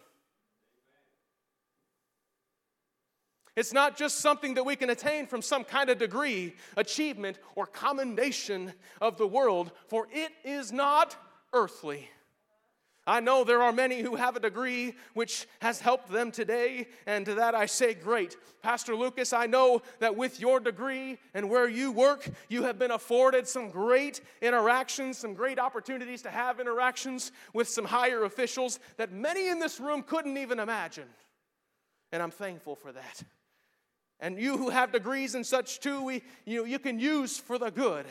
[3.56, 7.66] It's not just something that we can attain from some kind of degree, achievement, or
[7.66, 11.16] commendation of the world, for it is not
[11.52, 12.08] earthly.
[13.06, 17.26] I know there are many who have a degree which has helped them today, and
[17.26, 18.36] to that I say, great.
[18.62, 22.92] Pastor Lucas, I know that with your degree and where you work, you have been
[22.92, 29.10] afforded some great interactions, some great opportunities to have interactions with some higher officials that
[29.10, 31.08] many in this room couldn't even imagine.
[32.12, 33.22] And I'm thankful for that.
[34.20, 37.70] And you who have degrees and such too, we, you, you can use for the
[37.70, 38.06] good.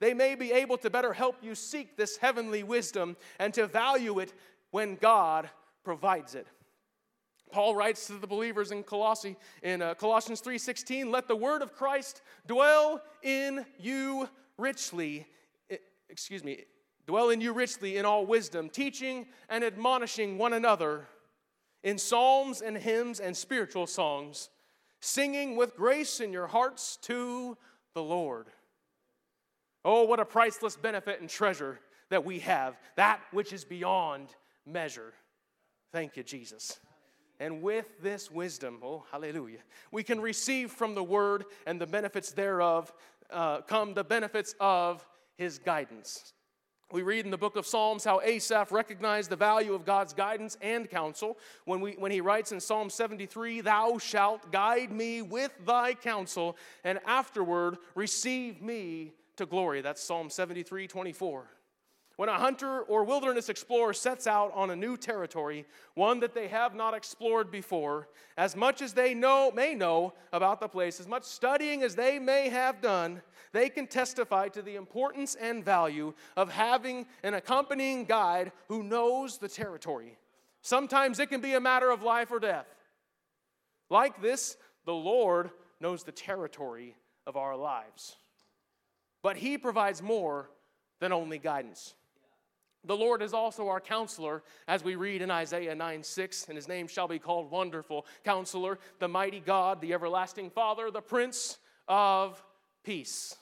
[0.00, 4.18] They may be able to better help you seek this heavenly wisdom and to value
[4.18, 4.32] it
[4.72, 5.48] when God
[5.84, 6.46] provides it.
[7.52, 11.74] Paul writes to the believers in Colossae in uh, Colossians 3:16, "Let the word of
[11.74, 15.26] Christ dwell in you richly."
[16.12, 16.64] excuse me,
[17.06, 21.08] dwell in you richly in all wisdom, teaching and admonishing one another
[21.82, 24.50] in psalms and hymns and spiritual songs,
[25.02, 27.58] singing with grace in your hearts to
[27.94, 28.46] the Lord.
[29.84, 34.28] Oh, what a priceless benefit and treasure that we have, that which is beyond
[34.64, 35.12] measure.
[35.92, 36.78] Thank you, Jesus.
[37.40, 39.58] And with this wisdom, oh, hallelujah,
[39.90, 42.92] we can receive from the word and the benefits thereof
[43.30, 45.04] uh, come the benefits of
[45.36, 46.32] his guidance.
[46.92, 50.58] We read in the book of Psalms how Asaph recognized the value of God's guidance
[50.60, 55.52] and counsel when, we, when he writes in Psalm 73, Thou shalt guide me with
[55.64, 59.80] thy counsel, and afterward receive me to glory.
[59.80, 61.46] That's Psalm 73 24.
[62.16, 66.48] When a hunter or wilderness explorer sets out on a new territory, one that they
[66.48, 71.08] have not explored before, as much as they know may know about the place, as
[71.08, 73.22] much studying as they may have done,
[73.52, 79.38] they can testify to the importance and value of having an accompanying guide who knows
[79.38, 80.18] the territory.
[80.60, 82.66] Sometimes it can be a matter of life or death.
[83.90, 86.94] Like this, the Lord knows the territory
[87.26, 88.16] of our lives.
[89.22, 90.50] But He provides more
[91.00, 91.94] than only guidance.
[92.84, 96.66] The Lord is also our counselor, as we read in Isaiah 9 6, and his
[96.66, 102.42] name shall be called Wonderful Counselor, the mighty God, the everlasting Father, the Prince of
[102.82, 103.36] Peace.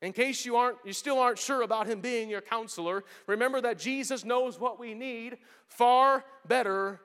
[0.00, 3.78] In case you aren't you still aren't sure about him being your counselor, remember that
[3.78, 6.98] Jesus knows what we need far better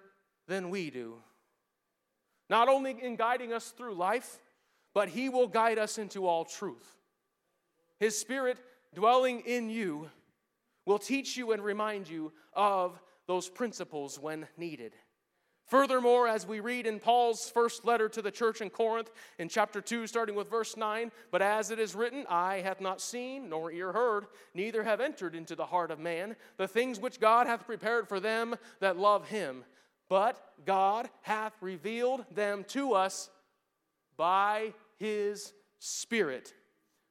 [0.47, 1.15] than we do.
[2.49, 4.39] Not only in guiding us through life,
[4.93, 6.95] but he will guide us into all truth.
[7.99, 8.57] His Spirit
[8.95, 10.09] dwelling in you
[10.87, 14.93] will teach you and remind you of those principles when needed.
[15.65, 19.81] Furthermore, as we read in Paul's first letter to the church in Corinth, in chapter
[19.81, 23.69] 2, starting with verse 9, but as it is written, Eye hath not seen, nor
[23.69, 27.65] ear heard, neither have entered into the heart of man the things which God hath
[27.65, 29.65] prepared for them that love him.
[30.07, 33.29] But God hath revealed them to us
[34.15, 36.53] by his Spirit.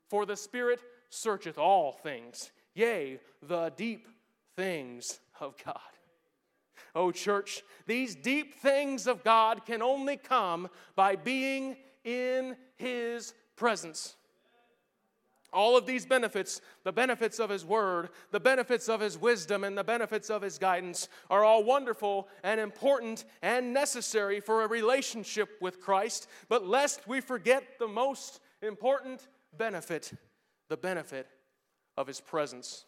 [0.09, 4.07] For the Spirit searcheth all things, yea, the deep
[4.55, 5.81] things of God.
[6.95, 14.17] Oh, church, these deep things of God can only come by being in His presence.
[15.53, 19.77] All of these benefits, the benefits of His Word, the benefits of His wisdom, and
[19.77, 25.51] the benefits of His guidance, are all wonderful and important and necessary for a relationship
[25.61, 26.29] with Christ.
[26.49, 30.13] But lest we forget the most important benefit
[30.69, 31.29] the benefit
[31.97, 32.85] of His presence.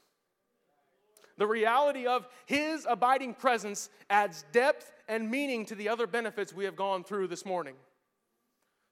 [1.37, 6.65] The reality of His abiding presence adds depth and meaning to the other benefits we
[6.65, 7.75] have gone through this morning.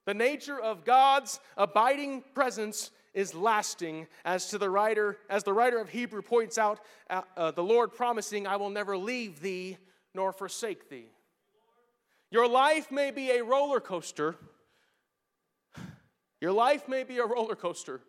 [0.07, 5.81] The nature of God's abiding presence is lasting as to the writer as the writer
[5.81, 9.79] of hebrew points out uh, uh, the lord promising i will never leave thee
[10.15, 11.07] nor forsake thee
[12.31, 14.37] your life may be a roller coaster
[16.43, 18.03] your life may be a roller coaster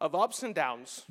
[0.00, 1.04] of ups and downs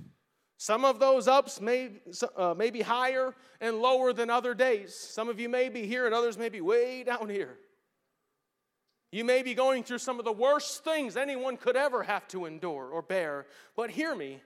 [0.57, 1.91] some of those ups may,
[2.37, 6.05] uh, may be higher and lower than other days some of you may be here
[6.05, 7.57] and others may be way down here
[9.15, 12.43] you may be going through some of the worst things anyone could ever have to
[12.45, 14.41] endure or bear, but hear me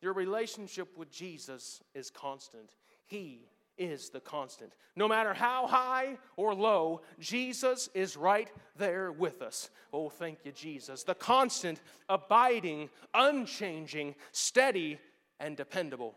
[0.00, 2.70] your relationship with Jesus is constant.
[3.04, 3.42] He
[3.76, 4.72] is the constant.
[4.96, 8.48] No matter how high or low, Jesus is right
[8.78, 9.68] there with us.
[9.92, 11.02] Oh, thank you, Jesus.
[11.02, 14.98] The constant, abiding, unchanging, steady,
[15.44, 16.16] and dependable.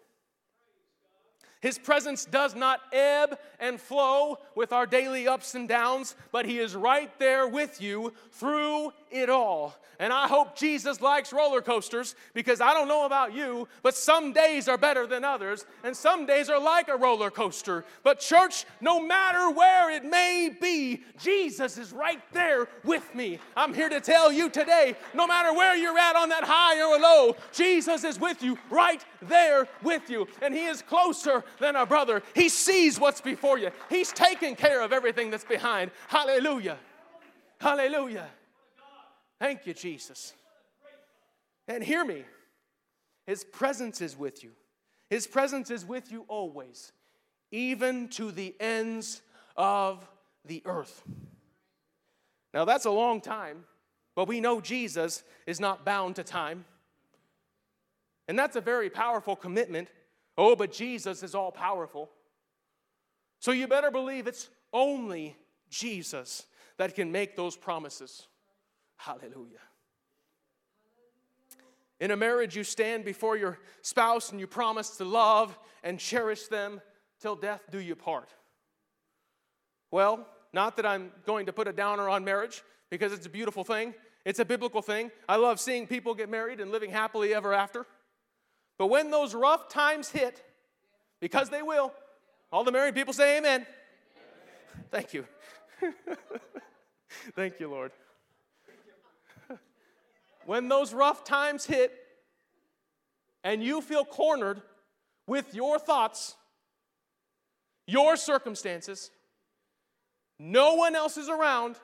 [1.60, 6.60] His presence does not ebb and flow with our daily ups and downs, but He
[6.60, 9.76] is right there with you through it all.
[10.00, 14.32] And I hope Jesus likes roller coasters because I don't know about you, but some
[14.32, 17.84] days are better than others, and some days are like a roller coaster.
[18.04, 23.40] But, church, no matter where it may be, Jesus is right there with me.
[23.56, 27.00] I'm here to tell you today no matter where you're at on that high or
[27.00, 30.28] low, Jesus is with you, right there with you.
[30.44, 32.22] And He is closer than a brother.
[32.36, 35.90] He sees what's before you, He's taking care of everything that's behind.
[36.08, 36.78] Hallelujah.
[37.60, 38.28] Hallelujah.
[39.40, 40.34] Thank you, Jesus.
[41.68, 42.24] And hear me
[43.26, 44.52] His presence is with you.
[45.10, 46.92] His presence is with you always,
[47.52, 49.22] even to the ends
[49.56, 50.08] of
[50.46, 51.02] the earth.
[52.54, 53.66] Now, that's a long time,
[54.16, 56.66] but we know Jesus is not bound to time.
[58.28, 59.90] And that's a very powerful commitment.
[60.38, 62.10] Oh, but Jesus is all powerful.
[63.40, 65.38] So you better believe it's only
[65.70, 66.46] Jesus
[66.78, 68.28] that can make those promises.
[68.98, 69.60] Hallelujah.
[72.00, 76.48] In a marriage, you stand before your spouse and you promise to love and cherish
[76.48, 76.82] them
[77.20, 78.30] till death do you part.
[79.90, 83.64] Well, not that I'm going to put a downer on marriage because it's a beautiful
[83.64, 83.94] thing,
[84.26, 85.12] it's a biblical thing.
[85.28, 87.86] I love seeing people get married and living happily ever after.
[88.78, 90.44] But when those rough times hit,
[91.20, 91.94] because they will,
[92.52, 93.66] all the married people say amen.
[94.92, 95.26] Thank you.
[97.36, 97.92] Thank you, Lord.
[100.48, 101.92] When those rough times hit
[103.44, 104.62] and you feel cornered
[105.28, 106.38] with your thoughts,
[107.86, 109.12] your circumstances,
[110.40, 111.76] no one else is around,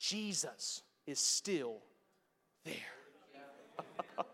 [0.00, 1.76] Jesus is still
[2.64, 2.74] there.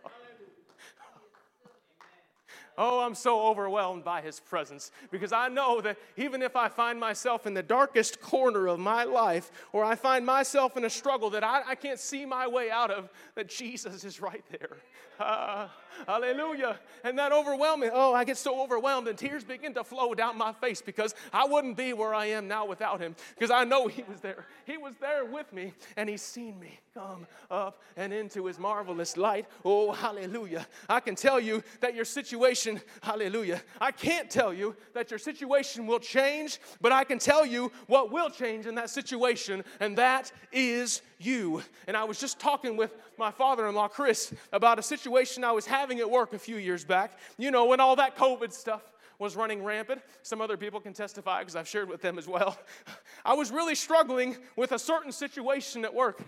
[2.85, 6.99] Oh, I'm so overwhelmed by His presence because I know that even if I find
[6.99, 11.31] myself in the darkest corner of my life or I find myself in a struggle
[11.31, 14.79] that I, I can't see my way out of, that Jesus is right there.
[16.07, 16.79] Hallelujah.
[17.05, 20.53] And that overwhelming, oh, I get so overwhelmed and tears begin to flow down my
[20.53, 24.03] face because I wouldn't be where I am now without Him because I know He
[24.03, 24.47] was there.
[24.65, 29.17] He was there with me and He's seen me come up and into His marvelous
[29.17, 29.47] light.
[29.65, 30.67] Oh, hallelujah.
[30.89, 35.87] I can tell you that your situation, hallelujah, I can't tell you that your situation
[35.87, 40.33] will change, but I can tell you what will change in that situation, and that
[40.53, 41.63] is you.
[41.87, 45.53] And I was just talking with my father in law, Chris, about a situation I
[45.53, 47.19] was having at work a few years back.
[47.39, 48.83] You know, when all that COVID stuff
[49.23, 50.03] was running rampant.
[50.23, 52.59] Some other people can testify because I've shared with them as well.
[53.25, 56.21] I was really struggling with a certain situation at work.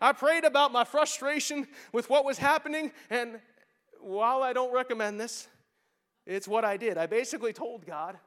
[0.00, 3.40] I prayed about my frustration with what was happening, and
[4.00, 5.48] while I don't recommend this,
[6.26, 6.98] it's what I did.
[6.98, 8.18] I basically told God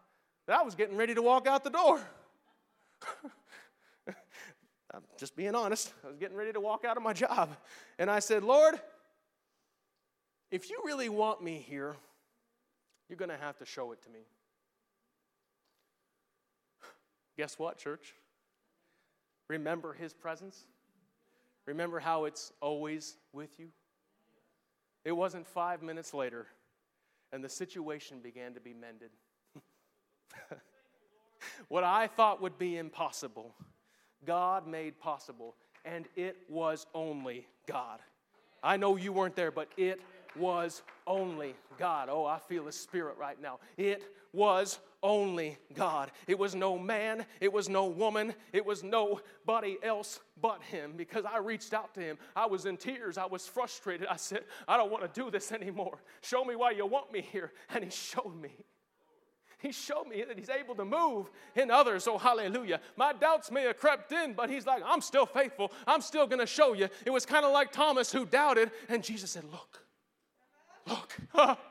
[0.47, 2.01] that I was getting ready to walk out the door.
[4.97, 5.93] I'm just being honest.
[6.03, 7.55] I was getting ready to walk out of my job.
[7.99, 8.81] And I said, Lord,
[10.49, 11.95] if you really want me here,
[13.07, 14.21] you're going to have to show it to me.
[17.37, 18.15] Guess what, church?
[19.47, 20.65] Remember his presence?
[21.67, 23.67] Remember how it's always with you?
[25.05, 26.47] It wasn't five minutes later,
[27.31, 29.11] and the situation began to be mended.
[31.67, 33.53] what I thought would be impossible,
[34.25, 35.55] God made possible,
[35.85, 37.99] and it was only God.
[38.63, 40.01] I know you weren't there, but it
[40.35, 42.09] was only God.
[42.09, 43.59] Oh, I feel His Spirit right now.
[43.77, 44.03] It
[44.33, 46.11] was only God.
[46.27, 51.23] It was no man, it was no woman, it was nobody else but Him because
[51.25, 52.17] I reached out to Him.
[52.35, 54.07] I was in tears, I was frustrated.
[54.07, 55.99] I said, I don't want to do this anymore.
[56.21, 57.53] Show me why you want me here.
[57.73, 58.51] And He showed me.
[59.59, 62.07] He showed me that He's able to move in others.
[62.07, 62.79] Oh, hallelujah.
[62.95, 65.71] My doubts may have crept in, but He's like, I'm still faithful.
[65.87, 66.89] I'm still going to show you.
[67.05, 69.83] It was kind of like Thomas who doubted, and Jesus said, Look,
[70.87, 71.57] look.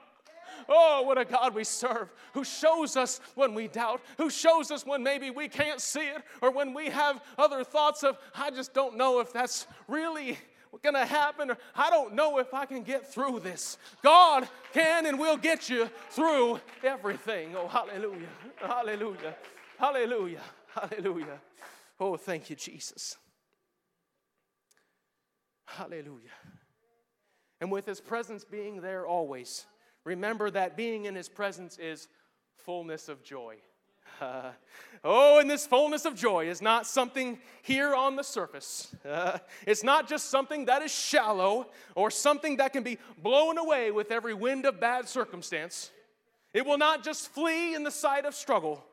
[0.68, 4.84] Oh, what a God we serve who shows us when we doubt, who shows us
[4.84, 8.74] when maybe we can't see it, or when we have other thoughts of, I just
[8.74, 10.38] don't know if that's really
[10.82, 13.78] going to happen, I don't know if I can get through this.
[14.02, 17.56] God can and will get you through everything.
[17.56, 19.36] Oh, hallelujah, hallelujah,
[19.78, 20.42] hallelujah,
[20.74, 21.40] hallelujah.
[21.98, 23.16] Oh, thank you, Jesus.
[25.64, 26.30] Hallelujah.
[27.60, 29.66] And with his presence being there always,
[30.04, 32.08] remember that being in his presence is
[32.54, 33.56] fullness of joy.
[34.20, 34.50] Uh,
[35.04, 38.94] oh, and this fullness of joy is not something here on the surface.
[39.08, 43.90] Uh, it's not just something that is shallow or something that can be blown away
[43.90, 45.90] with every wind of bad circumstance.
[46.52, 48.84] It will not just flee in the sight of struggle.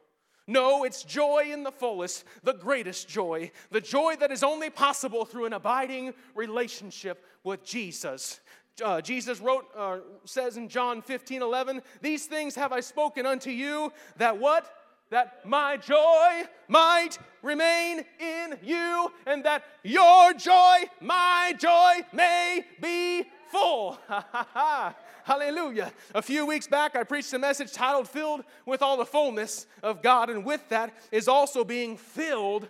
[0.46, 5.24] No, it's joy in the fullest, the greatest joy, the joy that is only possible
[5.24, 8.42] through an abiding relationship with Jesus.
[8.84, 13.52] Uh, Jesus wrote, uh, says in John 15, 11, These things have I spoken unto
[13.52, 14.74] you, that what?
[15.10, 23.26] That my joy might remain in you, and that your joy, my joy, may be
[23.52, 24.00] full.
[25.24, 25.92] Hallelujah.
[26.16, 30.02] A few weeks back, I preached a message titled Filled with All the Fullness of
[30.02, 32.68] God, and with that is also being filled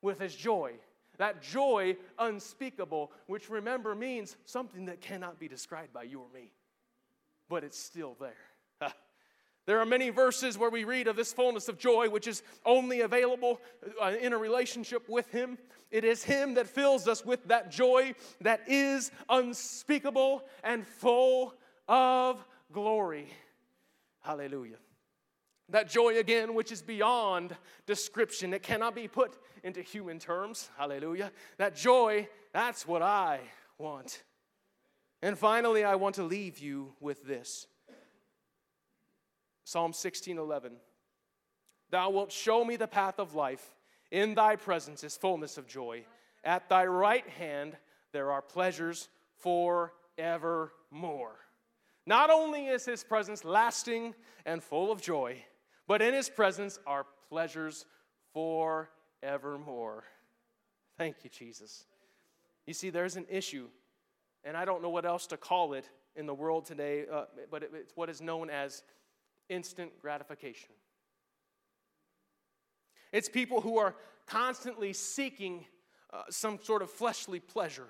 [0.00, 0.72] with His joy.
[1.18, 6.52] That joy unspeakable, which remember means something that cannot be described by you or me,
[7.48, 8.51] but it's still there.
[9.64, 13.02] There are many verses where we read of this fullness of joy, which is only
[13.02, 13.60] available
[14.00, 15.56] uh, in a relationship with Him.
[15.90, 21.54] It is Him that fills us with that joy that is unspeakable and full
[21.86, 23.28] of glory.
[24.20, 24.78] Hallelujah.
[25.68, 27.56] That joy, again, which is beyond
[27.86, 30.70] description, it cannot be put into human terms.
[30.76, 31.30] Hallelujah.
[31.58, 33.40] That joy, that's what I
[33.78, 34.22] want.
[35.22, 37.68] And finally, I want to leave you with this.
[39.64, 40.72] Psalm 16 11.
[41.90, 43.74] Thou wilt show me the path of life.
[44.10, 46.04] In thy presence is fullness of joy.
[46.44, 47.76] At thy right hand
[48.12, 49.08] there are pleasures
[49.38, 51.36] forevermore.
[52.06, 55.44] Not only is his presence lasting and full of joy,
[55.86, 57.86] but in his presence are pleasures
[58.32, 60.04] forevermore.
[60.98, 61.84] Thank you, Jesus.
[62.66, 63.68] You see, there's an issue,
[64.44, 67.62] and I don't know what else to call it in the world today, uh, but
[67.62, 68.82] it's what is known as
[69.52, 70.70] instant gratification.
[73.12, 73.94] It's people who are
[74.26, 75.66] constantly seeking
[76.12, 77.88] uh, some sort of fleshly pleasure.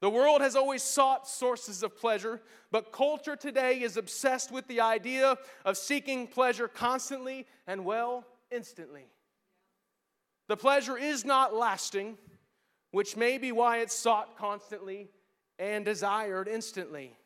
[0.00, 2.40] The world has always sought sources of pleasure,
[2.70, 9.06] but culture today is obsessed with the idea of seeking pleasure constantly and, well, instantly.
[10.46, 12.16] The pleasure is not lasting,
[12.92, 15.10] which may be why it's sought constantly
[15.58, 17.17] and desired instantly.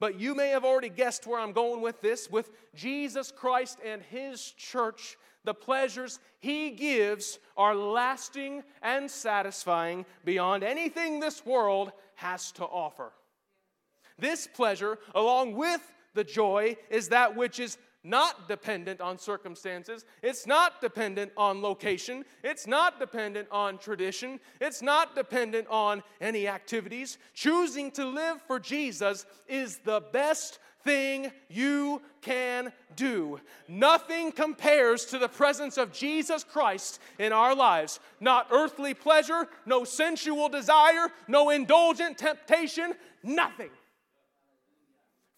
[0.00, 2.30] But you may have already guessed where I'm going with this.
[2.30, 10.64] With Jesus Christ and His church, the pleasures He gives are lasting and satisfying beyond
[10.64, 13.12] anything this world has to offer.
[14.18, 15.80] This pleasure, along with
[16.14, 20.04] the joy, is that which is not dependent on circumstances.
[20.22, 22.24] It's not dependent on location.
[22.42, 24.40] It's not dependent on tradition.
[24.60, 27.18] It's not dependent on any activities.
[27.34, 33.38] Choosing to live for Jesus is the best thing you can do.
[33.68, 38.00] Nothing compares to the presence of Jesus Christ in our lives.
[38.18, 43.70] Not earthly pleasure, no sensual desire, no indulgent temptation, nothing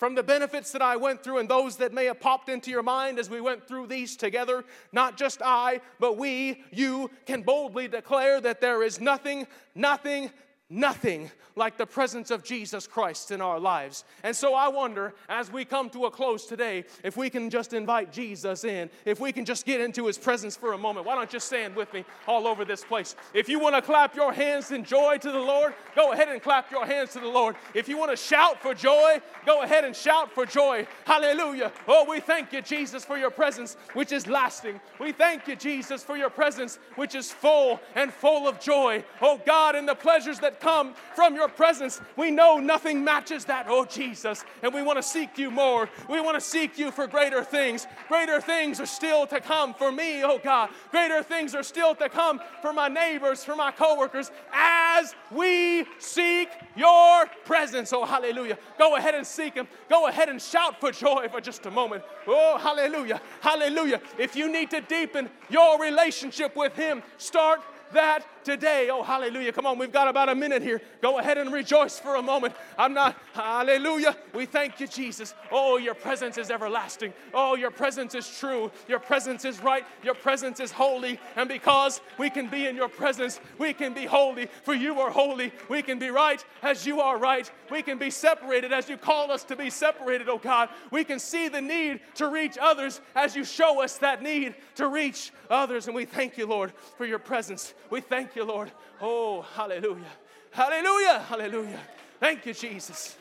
[0.02, 2.82] from the benefits that I went through and those that may have popped into your
[2.82, 7.86] mind as we went through these together, not just I, but we, you, can boldly
[7.86, 9.46] declare that there is nothing,
[9.76, 10.32] nothing,
[10.72, 14.04] nothing like the presence of Jesus Christ in our lives.
[14.22, 17.74] And so I wonder, as we come to a close today, if we can just
[17.74, 21.04] invite Jesus in, if we can just get into his presence for a moment.
[21.04, 23.16] Why don't you stand with me all over this place?
[23.34, 26.42] If you want to clap your hands in joy to the Lord, go ahead and
[26.42, 27.54] clap your hands to the Lord.
[27.74, 30.86] If you want to shout for joy, go ahead and shout for joy.
[31.04, 31.70] Hallelujah.
[31.86, 34.80] Oh, we thank you, Jesus, for your presence, which is lasting.
[34.98, 39.04] We thank you, Jesus, for your presence, which is full and full of joy.
[39.20, 42.00] Oh, God, and the pleasures that come from your presence.
[42.16, 45.88] We know nothing matches that, oh Jesus, and we want to seek you more.
[46.08, 47.86] We want to seek you for greater things.
[48.08, 50.70] Greater things are still to come for me, oh God.
[50.90, 56.48] Greater things are still to come for my neighbors, for my coworkers, as we seek
[56.76, 57.92] your presence.
[57.92, 58.56] Oh, hallelujah.
[58.78, 59.66] Go ahead and seek him.
[59.88, 62.04] Go ahead and shout for joy for just a moment.
[62.26, 63.20] Oh, hallelujah.
[63.40, 64.00] Hallelujah.
[64.16, 67.60] If you need to deepen your relationship with him, start
[67.92, 68.88] that today.
[68.90, 69.52] Oh, hallelujah.
[69.52, 70.80] Come on, we've got about a minute here.
[71.00, 72.54] Go ahead and rejoice for a moment.
[72.78, 74.16] I'm not, hallelujah.
[74.34, 75.34] We thank you, Jesus.
[75.50, 77.12] Oh, your presence is everlasting.
[77.34, 78.70] Oh, your presence is true.
[78.88, 79.84] Your presence is right.
[80.02, 81.18] Your presence is holy.
[81.36, 85.10] And because we can be in your presence, we can be holy, for you are
[85.10, 85.52] holy.
[85.68, 87.50] We can be right as you are right.
[87.70, 90.68] We can be separated as you call us to be separated, oh God.
[90.90, 94.88] We can see the need to reach others as you show us that need to
[94.88, 95.86] reach others.
[95.86, 97.74] And we thank you, Lord, for your presence.
[97.90, 98.00] We
[98.32, 98.72] thank you, Lord.
[98.98, 100.12] Oh, hallelujah.
[100.52, 101.18] Hallelujah.
[101.28, 101.80] Hallelujah.
[102.18, 103.16] Thank you, Jesus.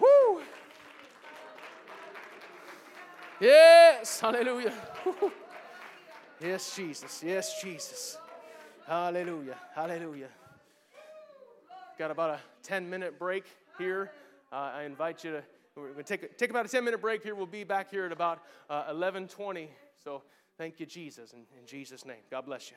[0.00, 0.40] Woo.
[3.40, 4.20] Yes.
[4.20, 4.72] Hallelujah.
[6.40, 7.22] Yes, Jesus.
[7.22, 8.16] Yes, Jesus.
[8.86, 9.56] Hallelujah.
[9.74, 10.28] Hallelujah.
[11.98, 13.44] Got about a 10 minute break
[13.76, 14.12] here.
[14.50, 15.42] Uh, I invite you to,
[15.76, 17.34] we're going to take, take about a 10 minute break here.
[17.34, 18.38] We'll be back here at about
[18.70, 19.68] uh, 1120.
[20.02, 20.22] So
[20.56, 22.22] thank you, Jesus, in, in Jesus' name.
[22.30, 22.76] God bless you.